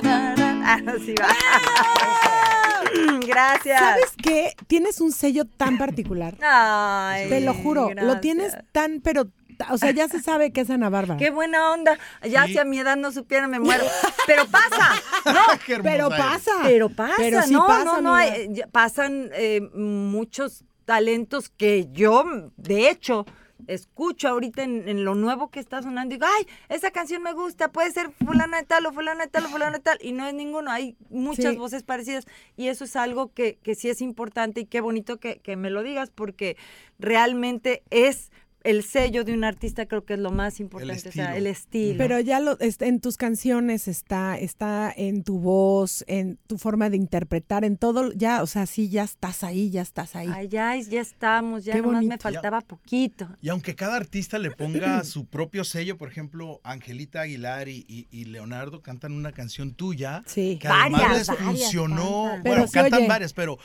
[0.63, 1.28] Ah, no, sí va.
[3.26, 3.80] Gracias.
[3.80, 4.54] ¿Sabes qué?
[4.67, 6.36] Tienes un sello tan particular.
[6.41, 7.89] Ay, Te lo juro.
[7.96, 9.28] Lo tienes tan, pero.
[9.70, 11.20] O sea, ya se sabe que es Ana Bárbara.
[11.20, 12.00] Qué buena onda.
[12.28, 12.54] Ya Sí.
[12.54, 13.84] si a mi edad no supiera me muero.
[14.26, 14.89] Pero pasa.
[15.26, 15.39] No,
[15.84, 16.52] Pero pasa.
[16.63, 17.13] pero pasa.
[17.17, 18.15] Pero sí no, pasa, no, no.
[18.15, 22.24] hay- ya pasan eh, muchos talentos que yo,
[22.58, 23.28] de hecho,
[23.67, 27.71] escucho ahorita en, en lo nuevo que está sonando, digo, ay, esa canción me gusta,
[27.71, 30.26] puede ser fulana de tal o fulana de tal o fulana de tal, y no
[30.28, 31.58] es ninguno, hay muchas Sí.
[31.58, 32.26] voces parecidas,
[32.58, 35.69] y eso es algo que, que sí es importante y qué bonito que, que me
[35.69, 36.58] lo digas, porque
[37.00, 38.32] realmente es
[38.63, 41.38] el sello de un artista, creo que es lo más importante, o sea, estilo.
[41.38, 41.97] el estilo.
[41.97, 46.97] Pero ya lo, en tus canciones está, está en tu voz, en tu forma de
[46.97, 50.30] interpretar, en todo, ya, o sea, sí, ya estás ahí, ya estás ahí.
[50.34, 53.28] Ay, ya, ya estamos, ya Qué nomás me faltaba poquito.
[53.41, 58.08] Y aunque cada artista le ponga su propio sello, por ejemplo, Angelita Aguilar y, y-
[58.12, 60.58] y Leonardo cantan una canción tuya Sí.
[60.62, 62.24] que además Varias, les varias funcionó.
[62.30, 62.43] cantan.
[62.43, 63.08] Bueno, cantan oye.
[63.08, 63.58] varias, pero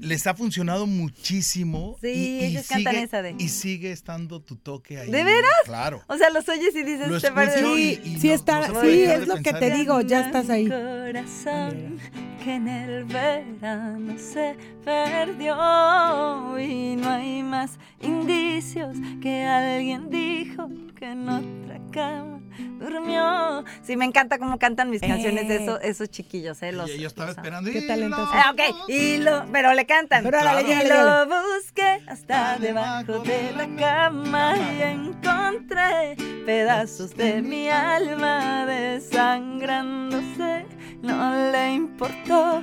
[0.00, 1.96] les ha funcionado muchísimo.
[2.00, 5.10] Sí, y, y ellos cantan sigue, esa de- Y sigue estando tu toque ahí.
[5.10, 5.50] ¿De veras?
[5.64, 6.02] Claro.
[6.08, 7.60] O sea, los oyes y dices, Lo te parece...
[7.62, 9.70] Sí, y- y sí no- está, no se sí, puede dejar es lo que te
[9.70, 10.68] digo, ya estás ahí.
[10.68, 11.98] corazón
[12.42, 21.06] que en el verano se perdió y no hay más indicios que alguien dijo que
[21.10, 22.40] en otra cama
[22.78, 23.64] durmió.
[23.82, 25.56] Sí, me encanta cómo cantan mis canciones Eh.
[25.62, 26.72] esos, esos chiquillos, ¿eh?
[26.72, 27.70] Los, Y yo estaba esperando.
[27.70, 30.22] Qué lo- Ah, ok, y lo, pero le cantan.
[30.24, 37.68] Pero órale, y lo busqué hasta debajo de la cama y encontré pedazos de mi
[37.68, 40.66] alma desangrándose.
[41.02, 42.62] No le importó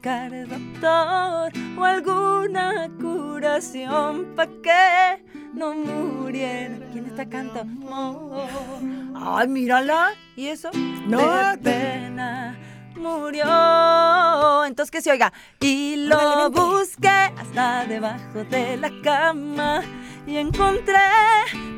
[0.00, 6.78] buscar doctor o alguna curación pa' que no muriera.
[6.90, 8.48] ¿Quién está cantando?
[9.14, 10.14] Ay, mírala.
[10.36, 10.70] ¿Y eso?
[11.06, 12.56] No, de pena
[12.96, 14.64] murió.
[14.64, 15.34] Entonces que se oiga.
[15.60, 19.82] Y lo busqué hasta debajo de la cama
[20.26, 20.96] y encontré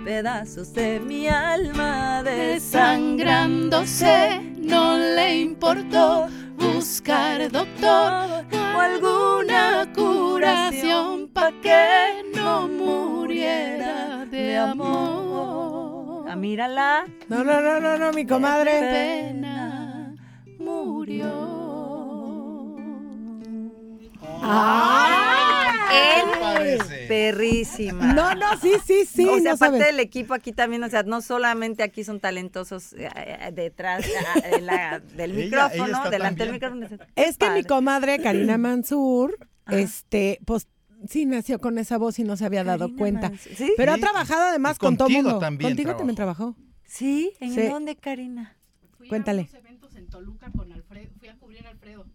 [0.04, 12.24] pedazos de mi alma desangrándose, no le importó buscar doctor o alguna curación pa' que
[12.34, 16.26] no muriera de amor.
[16.28, 17.06] Ah, mírala.
[17.28, 18.72] No, no, no, no, no, mi comadre.
[18.80, 20.14] Pena
[20.58, 21.30] murió.
[25.92, 28.12] Él, perrísima.
[28.14, 31.02] No, no, sí, sí, sí, o sea, no aparte del equipo aquí también, o sea,
[31.02, 36.10] no solamente aquí son talentosos eh, eh, detrás eh, de la- del Ella- micrófono, ella
[36.10, 36.88] delante del micrófono.
[37.16, 39.36] Es que mi comadre Karina Mansur,
[39.70, 40.68] este, pues
[41.08, 43.28] sí nació con esa voz y no se había dado Karina cuenta.
[43.30, 43.52] Mansur.
[43.56, 43.72] ¿Sí?
[43.76, 45.38] Pero ha trabajado además Y con todo contigo mundo.
[45.40, 45.98] también Contigo trabajó.
[45.98, 46.56] también trabajó.
[46.86, 47.32] ¿Sí?
[47.40, 47.62] ¿En Sí.
[47.62, 48.56] dónde, Karina?
[48.98, 49.40] Fui Cuéntale.
[49.40, 52.06] a unos eventos en Toluca con Alfredo, fui a cubrir a Alfredo.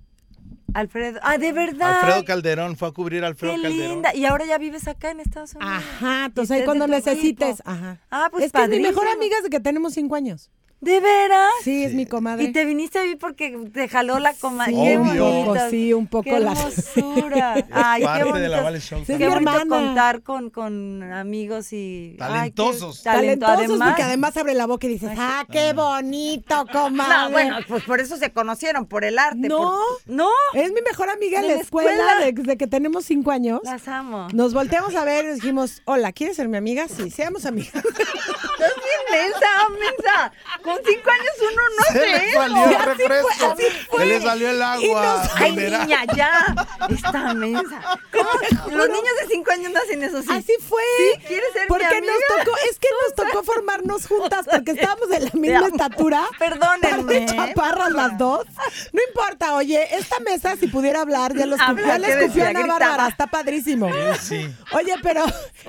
[0.74, 1.20] Alfredo.
[1.24, 2.00] Ah, de verdad.
[2.02, 3.90] Alfredo Calderón fue a cubrir a Alfredo Qué Calderón.
[3.92, 4.16] linda.
[4.16, 5.74] Y ahora ya vives acá en Estados Unidos.
[5.76, 7.62] Ajá, entonces ahí es cuando de necesites.
[7.66, 7.98] Ajá.
[8.12, 10.50] Ah, pues es que es mi mejor amiga desde que tenemos cinco años.
[10.80, 11.50] ¿De veras?
[11.64, 12.44] Sí, es mi comadre.
[12.44, 14.74] Y te viniste a vivir porque te jaló la comadre.
[14.74, 15.24] Sí, Qué un Obvio.
[15.26, 15.70] poco, bonito.
[15.72, 16.52] sí, un poco Qué la.
[16.52, 17.54] hermosura.
[17.72, 18.40] Ay, qué bonito.
[18.40, 19.00] de la Vale Show.
[19.00, 19.70] Sí, Qué mi bonito hermana.
[19.88, 22.12] contar con, con amigos y...
[22.12, 23.02] ay, qué Talentosos.
[23.04, 23.46] talento.
[23.48, 27.16] Talentosos, porque además abre la boca y dices, ah, qué bonito, comadre.
[27.24, 29.48] No, bueno, pues por eso se conocieron, por el arte.
[29.50, 29.58] No.
[29.58, 32.32] por- No, Es mi mejor amiga en De la la escuela, escuela.
[32.32, 33.62] desde que tenemos cinco años.
[33.64, 34.28] las amo.
[34.32, 36.88] Nos volteamos a ver y dijimos, hola, ¿quieres ser mi amiga?
[36.88, 37.74] Sí, seamos amigas.
[37.84, 40.32] Estás bien mensa, mensa.
[40.68, 42.40] Con cinco años uno no Se hace le eso.
[42.42, 43.52] salió el así fue, refresco.
[43.52, 44.00] así fue.
[44.00, 45.30] Se le salió el agua.
[45.36, 45.82] Ay, mineral.
[45.88, 46.68] niña, ya.
[46.90, 47.82] Está mensa.
[48.12, 48.30] ¿Cómo?
[48.76, 50.28] Los niños de cinco años no hacen eso, sí.
[50.32, 50.82] Así fue.
[50.98, 51.22] ¿Sí?
[51.28, 52.14] ¿Quieres ser mi Porque amiga?
[52.14, 56.24] nos tocó, es que nos tocó formarnos juntas porque estábamos de la misma estatura.
[56.38, 56.82] Perdónenme.
[56.98, 58.46] Par de chaparras las dos.
[58.92, 62.48] No importa, oye, esta mesa, si pudiera hablar, ya los Habla, ya le ¿qué escupió?
[62.48, 63.90] Ana Bárbara, está padrísimo.
[64.22, 64.54] Sí.
[64.74, 65.24] Oye, pero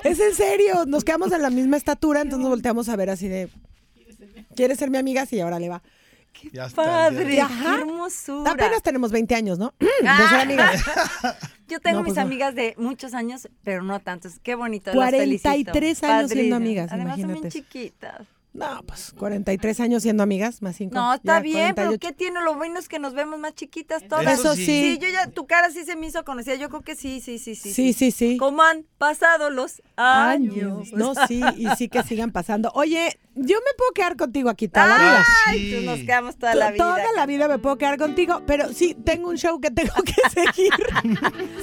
[0.04, 3.28] es en serio, nos quedamos en la misma estatura, entonces nos volteamos a ver así
[3.28, 3.48] de.
[4.58, 5.24] ¿Quieres ser mi amiga?
[5.24, 5.82] Sí, ahora le va.
[6.52, 6.82] Ya está.
[6.84, 7.46] Padre, ya.
[7.48, 8.50] qué hermosura.
[8.50, 9.72] Apenas tenemos 20 años, ¿no?
[9.78, 9.86] De
[10.28, 10.82] ser amigas.
[11.68, 12.22] Yo tengo No, mis pues no.
[12.22, 14.40] amigas de muchos años, pero no tantos.
[14.40, 14.90] Qué bonito.
[14.92, 16.06] las 43 felicito.
[16.12, 17.58] años siendo amigas, Además son imagínate bien eso.
[17.58, 18.26] chiquitas.
[18.58, 20.94] No, pues 43 años siendo amigas, más 5.
[20.94, 22.40] No, está bien, pero ¿qué tiene?
[22.42, 24.38] Lo bueno es que nos vemos más chiquitas todas.
[24.38, 24.64] Eso sí.
[24.66, 24.98] sí.
[25.00, 26.54] Yo ya, tu cara sí se me hizo conocida.
[26.56, 27.72] Yo creo que sí, sí, sí, sí.
[27.72, 28.36] Sí, sí, sí.
[28.36, 30.92] ¿Cómo han pasado los años?
[30.92, 32.70] No, sí, y sí que sigan pasando.
[32.74, 35.24] Oye, yo me puedo quedar contigo aquí toda la vida.
[35.46, 35.70] Ay, Sí.
[35.74, 36.84] pues nos quedamos toda la vida.
[36.84, 40.14] Toda la vida me puedo quedar contigo, pero sí, tengo un show que tengo que
[40.30, 40.72] seguir.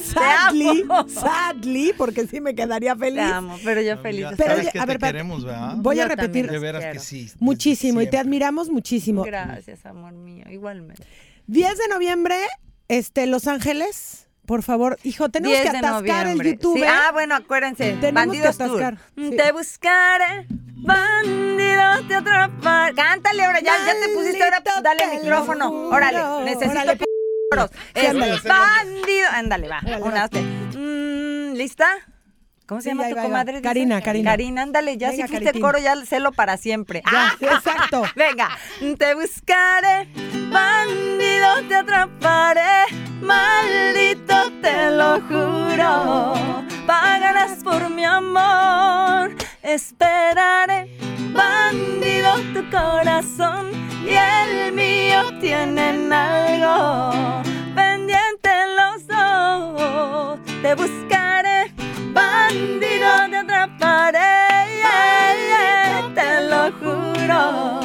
[0.04, 3.22] sadly, sadly, porque sí me quedaría Te feliz.
[3.22, 4.28] amo, pero yo feliz.
[4.38, 5.06] Pero Sabes que a te ver, espérate.
[5.18, 5.74] queremos, ¿verdad?
[5.78, 6.48] Voy a Yo repetir
[6.94, 7.32] que sí.
[7.40, 9.24] muchísimo y te admiramos muchísimo.
[9.24, 11.04] Gracias, amor mío, igualmente.
[11.48, 12.38] 10 de noviembre,
[12.88, 14.98] este, Los Ángeles, por favor.
[15.04, 16.52] Hijo, tenemos 10 que atascar el noviembre.
[16.52, 16.78] YouTube.
[16.78, 16.88] Sí, ¿eh?
[16.88, 17.84] Ah, bueno, acuérdense.
[18.00, 19.26] Tenemos Bandidos que atascar, Tour.
[19.32, 19.36] sí.
[19.38, 22.94] Te buscaré, bandido, te atrapar.
[22.96, 25.72] Cántale ahora, ya, ya te pusiste ahora, dale el micrófono.
[25.90, 27.06] Órale, necesito Órale, p-.
[27.94, 28.40] Es ándale.
[28.44, 29.28] bandido.
[29.32, 29.82] Ándale, va.
[30.02, 30.42] Una, va.
[30.78, 31.88] Mm, ¿Lista?
[32.68, 33.62] ¿Cómo se Sí, llama tu va, comadre?
[33.62, 34.32] Karina, Karina.
[34.32, 37.04] Karina, ándale, ya Venga, si fuiste coro, ya celo para siempre.
[37.12, 37.36] Ya, ¡Ah!
[37.42, 38.04] exacto.
[38.16, 38.50] Venga,
[38.98, 40.08] te buscaré,
[40.52, 42.86] bandido, te atraparé,
[43.22, 46.34] maldito, te lo juro.
[46.88, 50.98] Pagarás por mi amor, esperaré,
[51.34, 53.72] bandido, tu corazón
[54.04, 57.44] y el mío tienen algo
[57.76, 60.40] pendiente los dos.
[60.62, 61.05] Te buscaré,
[62.16, 64.22] bandido, te atraparé,
[66.18, 67.82] te lo juro.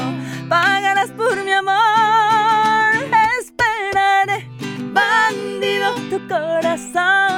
[0.49, 2.93] Pagarás por mi amor,
[3.39, 4.39] esperaré,
[4.93, 7.30] bandido, tu corazón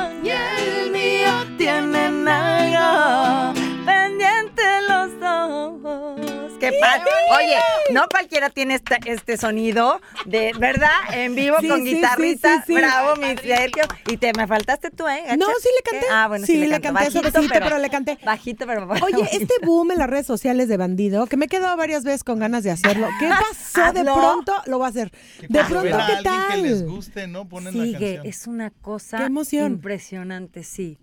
[7.37, 7.57] Oye,
[7.92, 10.90] no cualquiera tiene este, este sonido de, ¿verdad?
[11.12, 12.55] En vivo Sí, con sí, guitarrita.
[12.55, 12.75] sí, sí, sí.
[12.75, 13.85] Bravo, mi Sergio.
[14.09, 15.23] Y te me faltaste tú, ¿eh?
[15.38, 16.07] No, sí le canté.
[16.07, 16.12] ¿Qué?
[16.12, 18.18] Ah, bueno, Sí, sí, le canté suavecito, pero le canté.
[18.25, 21.77] Bajito, pero Oye, este boom en las redes sociales de bandido, que me he quedado
[21.77, 23.09] varias veces con ganas de hacerlo.
[23.18, 23.29] ¿Qué
[23.75, 23.92] pasó?
[23.92, 25.11] De pronto lo va a hacer.
[25.49, 26.88] De pronto, ¿qué alguien que les tal?
[26.88, 27.49] guste, ¿no?
[27.49, 28.27] Ponen la Sigue, canción.
[28.27, 29.73] es una cosa Qué emoción.
[29.73, 30.99] impresionante, sí.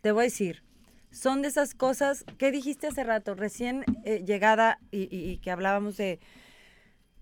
[0.00, 0.62] Te voy a decir,
[1.12, 5.50] son de esas cosas que dijiste hace rato, recién eh, llegada y, y- y que
[5.50, 6.18] hablábamos de,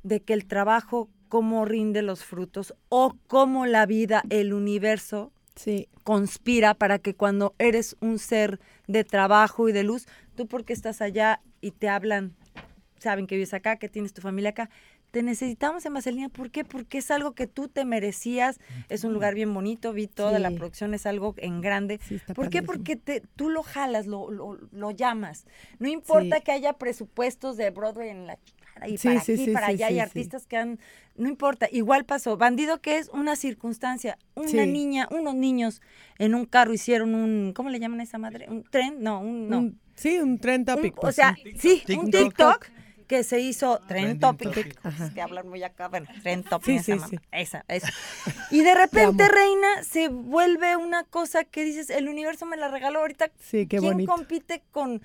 [0.02, 5.88] de que el trabajo, cómo rinde los frutos o cómo la vida, el universo Sí,
[6.04, 11.02] conspira para que cuando eres un ser de trabajo y de luz, tú porque estás
[11.02, 12.34] allá y te hablan,
[12.98, 14.70] saben que vives acá, que tienes tu familia acá,
[15.10, 16.28] te necesitamos en Vaselina.
[16.28, 16.64] ¿Por qué?
[16.64, 20.50] Porque es algo que tú te merecías, es un lugar bien bonito, vi toda la
[20.50, 21.98] producción, es algo en grande.
[22.06, 22.62] sí, está ¿Por qué?
[22.62, 25.46] Porque te, tú lo jalas, lo, lo, lo llamas.
[25.78, 26.42] No importa Sí.
[26.44, 28.38] que haya presupuestos de Broadway en la
[28.86, 30.00] y Sí, para sí, aquí, sí, para sí, allá, sí, y sí.
[30.00, 30.78] artistas que han...
[31.16, 32.38] No importa, igual pasó.
[32.38, 34.16] Bandido que es una circunstancia.
[34.34, 34.66] Una Sí.
[34.66, 35.82] niña, unos niños
[36.18, 37.52] en un carro hicieron un...
[37.54, 38.46] ¿Cómo le llaman a esa madre?
[38.48, 39.02] ¿Un tren?
[39.02, 39.48] No, un...
[39.50, 39.58] No.
[39.58, 40.96] Un- sí, un tren Un- topic.
[40.96, 41.82] o pues, sea, sí.
[41.86, 42.68] sí, un TikTok.
[43.10, 44.48] Que se hizo tren Trending topic.
[44.54, 44.78] topic.
[45.02, 46.64] Es que hablan muy acá, bueno, tren topic.
[46.66, 47.18] Sí, esa, sí, mamá, sí.
[47.32, 47.88] esa, esa.
[48.52, 49.26] Y de repente.
[49.26, 53.32] Reina, se vuelve una cosa que dices, el universo me la regaló ahorita.
[53.40, 54.12] Sí, qué ¿Quién bonito.
[54.14, 55.02] compite con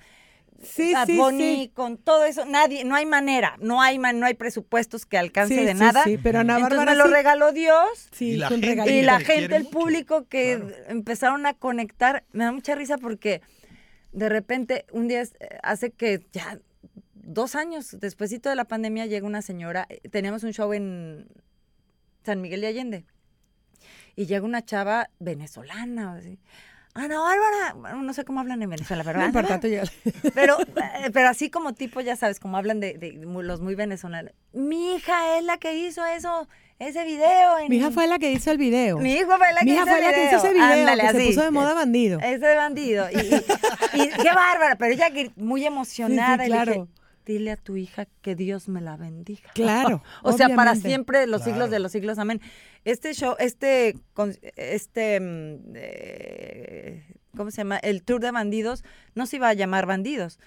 [0.62, 1.70] Sí, Bad sí, Bunny, sí.
[1.74, 2.44] con todo eso?
[2.46, 5.78] Nadie, no hay manera, no hay man- no hay presupuestos que alcance Sí, de sí,
[5.80, 6.02] nada.
[6.04, 8.08] sí, pero Ana Entonces Bárbara me lo regaló Dios.
[8.12, 8.90] Sí, Y la gente.
[8.94, 9.78] Y la te gente, el mucho.
[9.78, 10.74] público que Claro.
[10.88, 13.42] empezaron a conectar, me da mucha risa porque
[14.12, 15.24] de repente un día
[15.62, 16.58] hace que ya
[17.26, 21.26] dos años despuesito de la pandemia llega una señora, eh, teníamos un show en
[22.24, 23.04] San Miguel de Allende
[24.14, 26.38] y llega una chava venezolana, o así.
[26.94, 29.30] Ana Bárbara, bueno, no sé cómo hablan en Venezuela, pero No
[30.34, 34.32] pero, eh, pero así como tipo, ya sabes, como hablan de, los muy venezolanos.
[34.54, 37.58] Mi hija es la que hizo eso, ese video.
[37.58, 38.96] En, Mi hija fue la que hizo el video.
[38.96, 41.10] Mi hija fue la que hizo fue el la que hizo ese video, Ándale, que
[41.10, 41.26] se así.
[41.28, 42.18] puso de moda bandido.
[42.20, 43.08] Ese bandido.
[43.10, 46.46] Y, y- y qué bárbara, pero ella muy emocionada.
[46.46, 46.88] y le dije, claro.
[47.26, 49.50] Dile a tu hija que Dios me la bendiga.
[49.52, 52.40] Claro, o sea, para siempre, de los siglos de los siglos, amén.
[52.84, 53.96] Este show, este,
[54.56, 57.04] este, mm, eh,
[57.36, 57.76] ¿cómo se llama?
[57.78, 58.84] El tour de bandidos
[59.14, 60.38] no se iba a llamar bandidos,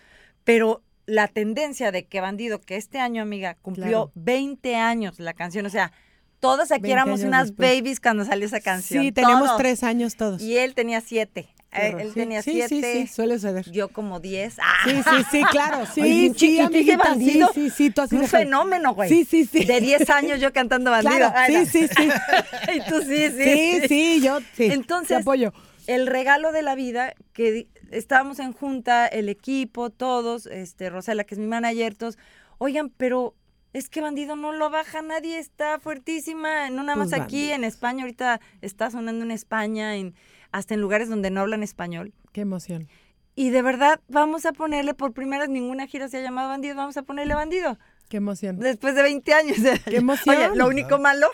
[0.44, 4.12] pero la tendencia de que bandido, que este año, amiga, cumplió Claro.
[4.16, 5.92] 20 años la canción, o sea,
[6.40, 7.78] todas aquí 20 éramos unas después.
[7.78, 9.04] babies cuando salió esa canción.
[9.04, 9.58] Sí, tenemos todos.
[9.58, 10.42] tres años todos.
[10.42, 11.50] Y él tenía siete.
[11.72, 12.94] Eh, él tenía sí, siete.
[12.94, 13.70] Sí, sí, suele suceder.
[13.72, 14.58] Yo como diez.
[14.60, 14.74] ¡Ah!
[14.86, 15.86] Sí, sí, sí, claro.
[15.86, 19.08] Sí, sí, amiguita, sí, sí, sí, tú así un fenómeno, güey.
[19.08, 19.66] Sí, sí, sí.
[19.66, 21.16] De 10 años yo cantando bandido.
[21.16, 21.66] Claro, Ay, no.
[21.66, 22.10] sí, sí, sí.
[22.76, 23.44] y tú sí, sí.
[23.44, 24.66] Sí, sí, yo sí.
[24.66, 25.54] Entonces, te apoyo.
[25.86, 31.36] El regalo de la vida, que estábamos en junta, el equipo, todos, este, Rosela, que
[31.36, 32.18] es mi manager, todos,
[32.58, 33.36] oigan, pero
[33.74, 37.64] es que bandido no lo baja nadie, está fuertísima, no nada más Pues, aquí en
[37.64, 40.16] España, ahorita está sonando en España, en,
[40.52, 42.14] hasta en lugares donde no hablan español.
[42.32, 42.88] Qué emoción.
[43.36, 46.98] Y de verdad, vamos a ponerle por primera ninguna gira se ha llamado bandido, vamos
[46.98, 47.78] a ponerle bandido.
[48.10, 48.60] Qué emoción.
[48.60, 49.58] Después de 20 años.
[49.86, 50.36] ¡Qué emoción!
[50.36, 51.30] Oye, lo único malo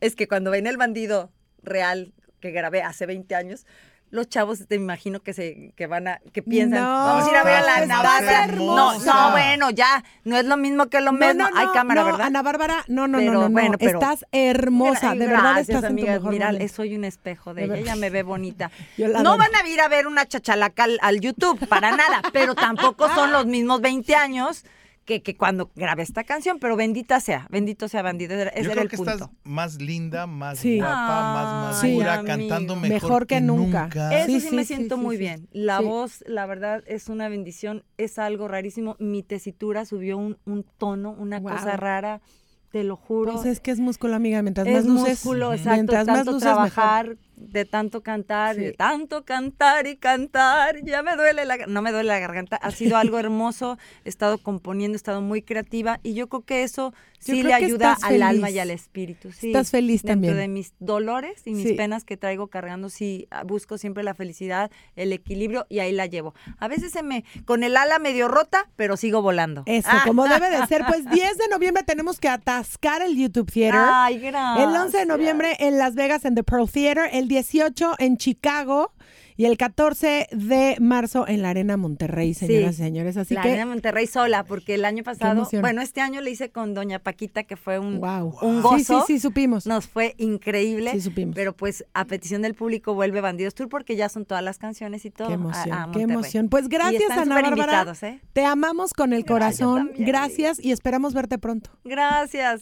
[0.00, 1.30] es que cuando ven el bandido
[1.62, 3.66] real que grabé hace 20 años,
[4.10, 7.36] los chavos te imagino que se que van a que piensan, No, vamos a ir
[7.36, 8.46] a ver a la estás Ana Bárbara.
[8.48, 11.46] No, no, bueno, ya, no es lo mismo que lo mismo.
[11.54, 12.26] Hay cámara, no, ¿verdad?
[12.26, 13.52] Ana Bárbara, no, no, Pero, no, no, no.
[13.52, 16.14] bueno, pero- estás hermosa, de verdad gracias, estás amiga.
[16.14, 18.70] en tu mejor Mira, soy un espejo de, De ella, ella me ve bonita.
[18.98, 19.38] No adoro.
[19.38, 23.32] van a ir a ver una chachalaca al, al YouTube, para nada, pero tampoco son
[23.32, 24.64] los mismos 20 años
[25.04, 28.70] que, que cuando grabé esta canción, pero bendita sea, bendito sea bandido, ese Yo era
[28.72, 29.12] creo el que punto.
[29.12, 30.78] estás más linda, más Sí.
[30.78, 31.88] guapa, más Sí.
[31.96, 33.88] madura, cantando mejor, Mejor que nunca.
[34.12, 35.20] Eso Sí, sí, sí, me siento sí, muy sí.
[35.20, 35.48] bien.
[35.52, 35.84] La Sí.
[35.84, 38.96] voz, la verdad, es una bendición, es algo rarísimo.
[39.00, 42.20] Mi tesitura subió un, un tono, una cosa rara,
[42.70, 43.32] te lo juro.
[43.32, 44.42] Pues es que es músculo, amiga.
[44.42, 47.16] Mientras es más luces, músculo, exacto, mientras más luces, trabajar,
[47.50, 48.62] de tanto cantar, Sí.
[48.62, 52.70] de tanto cantar y cantar, ya me duele la, no me duele la garganta, ha
[52.70, 56.92] sido algo hermoso, he estado componiendo, he estado muy creativa y yo creo que eso
[57.18, 59.30] sí le ayuda al alma y al espíritu.
[59.32, 60.36] Sí, Estás feliz Dentro también.
[60.36, 61.74] de mis dolores y mis Sí.
[61.74, 66.06] penas que traigo cargando, sí ah, busco siempre la felicidad, el equilibrio y ahí la
[66.06, 66.34] llevo.
[66.58, 69.64] A veces se me, con el ala medio rota, pero sigo volando.
[69.66, 70.02] Eso, Ah.
[70.06, 70.84] como debe de ser.
[70.86, 73.80] Pues 10 de noviembre tenemos que atascar el YouTube Theater.
[73.84, 74.66] Ay, gracias.
[74.68, 78.92] El 11 de noviembre en Las Vegas en The Pearl Theater, el 18 en Chicago
[79.36, 82.82] y el 14 de marzo en la Arena Monterrey, señoras Sí.
[82.82, 83.16] y señores.
[83.16, 86.50] Así la que Arena Monterrey sola, porque el año pasado, bueno, este año le hice
[86.50, 88.36] con Doña Paquita, que fue un, wow.
[88.42, 88.76] un gozo.
[88.76, 89.64] Sí, sí, sí, supimos.
[89.66, 90.90] Nos fue increíble.
[90.92, 91.34] Sí, supimos.
[91.34, 95.06] Pero pues a petición del público vuelve Bandidos Tour porque ya son todas las canciones
[95.06, 95.28] y todo.
[95.28, 96.50] Qué emoción, a qué emoción.
[96.50, 97.94] Pues gracias, Ana Bárbara.
[98.02, 98.20] ¿eh?
[98.34, 99.86] Te amamos con el Gracias corazón.
[99.86, 101.70] también, Gracias y esperamos verte pronto.
[101.84, 102.58] Gracias.